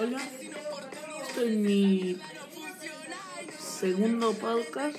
[0.00, 0.20] Hola,
[1.28, 2.16] estoy en mi
[3.56, 4.96] segundo podcast.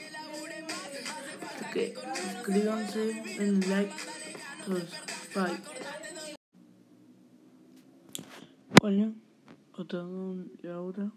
[1.44, 3.00] Así que suscríbanse,
[3.38, 3.94] den like.
[5.36, 5.60] Bye.
[8.82, 9.12] Hola,
[9.78, 10.06] otra
[10.62, 11.12] Laura,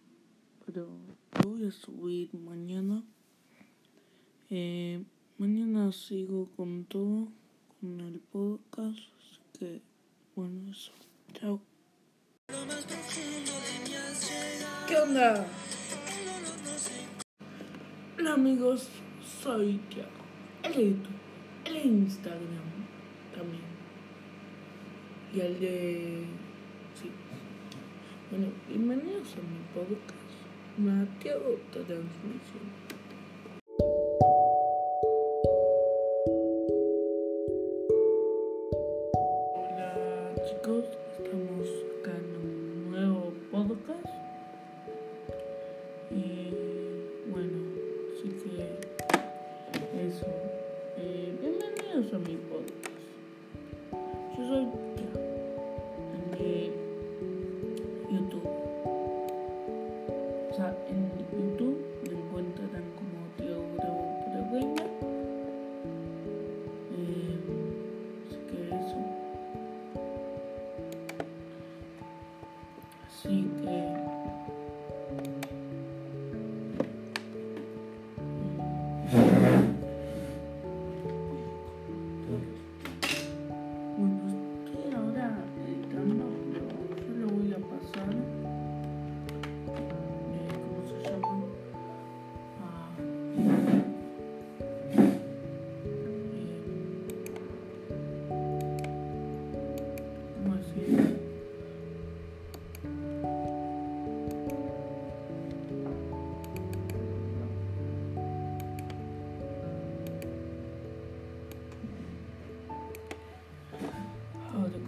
[0.66, 0.98] pero
[1.44, 3.04] lo voy a subir mañana.
[4.50, 5.04] Eh,
[5.38, 7.28] mañana sigo con todo,
[7.80, 9.82] con el podcast, así que
[10.34, 10.90] bueno, eso.
[11.34, 11.71] Chao.
[14.86, 15.46] ¿Qué onda?
[18.18, 18.88] Hola amigos,
[19.42, 20.10] soy Tiago.
[20.62, 21.06] El de YouTube,
[21.64, 22.42] el de Instagram
[23.34, 23.62] también.
[25.34, 26.24] Y el de...
[26.94, 27.10] Sí.
[28.30, 30.32] Bueno, bienvenidos a mi podcast.
[30.76, 32.82] Mateo Transmisión.
[54.62, 56.72] El de
[58.10, 58.48] YouTube.
[60.50, 64.90] O sea, en YouTube me encuentran como Tiago Bravo Gamer.
[66.94, 67.36] Eh,
[68.28, 68.98] así que eso.
[73.08, 73.76] Así que.
[79.12, 79.71] Bueno,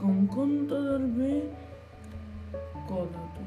[0.04, 1.44] Hadi contarme
[2.86, 3.42] Colado.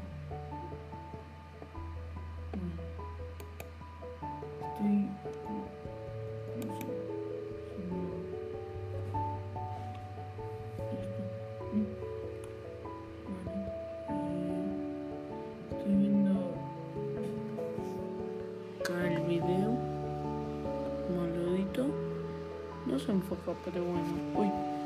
[4.66, 5.08] Estoy.
[6.56, 6.86] No sé.
[7.76, 8.18] si no-
[10.98, 11.22] Esto.
[11.72, 11.86] Mm.
[13.28, 13.50] Bueno,
[14.10, 14.74] eh,
[15.70, 16.32] estoy viendo
[18.80, 19.70] acá el video.
[21.06, 21.82] Como lo edito.
[22.86, 24.12] No se enfoca, pero bueno.
[24.36, 24.77] Uy.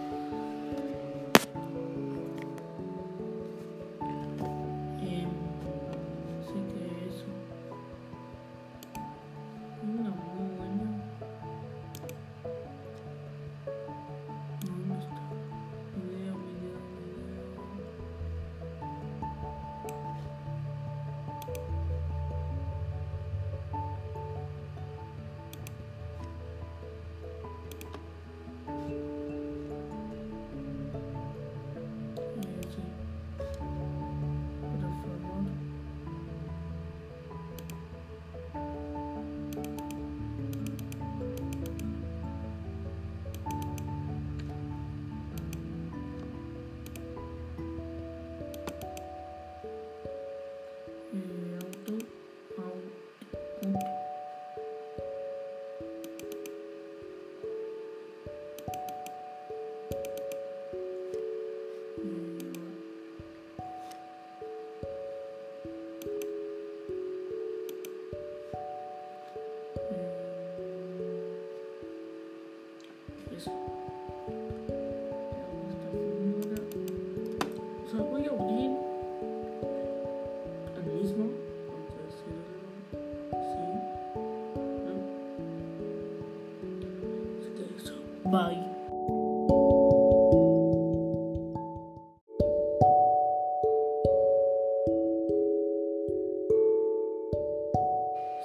[88.33, 88.65] Bye.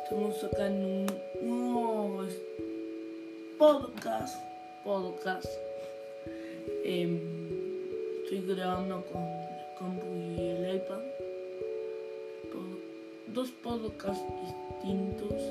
[0.03, 1.07] Estamos acá en
[1.41, 2.27] un nuevo
[3.57, 4.35] podcast.
[4.83, 5.47] Podcast.
[6.83, 7.21] Em,
[8.25, 10.99] estoy grabando con el compu y el iPad.
[13.27, 14.25] Dos podcasts
[14.81, 15.41] distintos.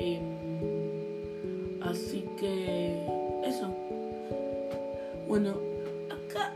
[0.00, 3.13] em, así que
[5.28, 5.54] Bueno,
[6.10, 6.52] acá.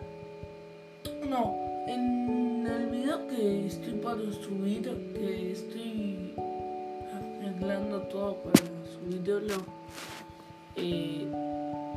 [1.29, 1.55] No,
[1.87, 4.83] en el video que estoy para subir,
[5.15, 6.35] que estoy
[7.15, 9.63] arreglando todo para subirlo,
[10.77, 11.27] eh,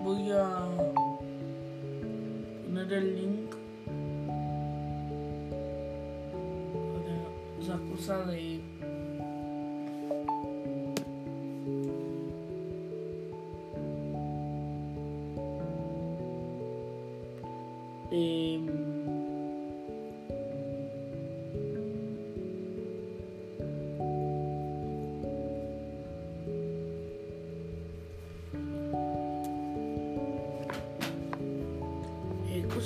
[0.04, 0.68] voy a
[2.66, 3.56] poner el link
[7.62, 8.60] esas cosas de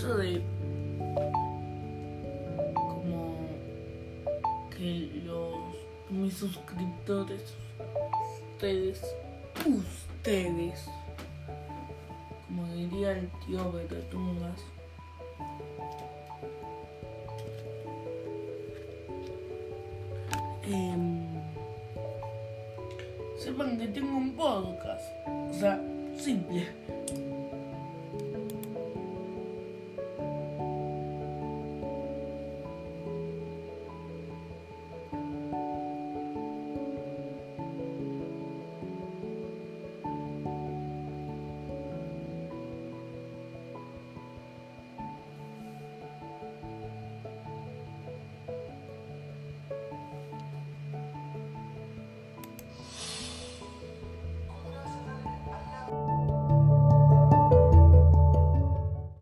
[0.05, 0.41] eh, de
[2.73, 3.35] como
[4.69, 5.55] que los
[6.09, 7.41] mis suscriptores
[8.53, 9.01] ustedes
[9.65, 10.85] ustedes
[12.47, 14.61] como diría el tío Beretungas
[20.63, 21.25] em,
[23.39, 25.81] sepan que tengo un podcast o sea
[26.17, 26.67] simple